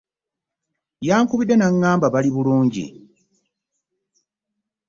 Yankubidde 1.07 1.55
n'aŋŋamba 1.57 2.07
bali 2.13 2.29
bulungi. 2.35 2.85